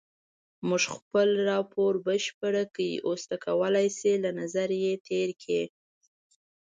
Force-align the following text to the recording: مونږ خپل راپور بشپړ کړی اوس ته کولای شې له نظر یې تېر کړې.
مونږ 0.67 0.83
خپل 0.95 1.29
راپور 1.49 1.93
بشپړ 2.07 2.53
کړی 2.75 2.91
اوس 3.07 3.21
ته 3.29 3.35
کولای 3.45 3.87
شې 3.97 4.11
له 4.23 4.31
نظر 4.39 4.69
یې 4.83 4.93
تېر 5.07 5.29
کړې. 5.41 5.63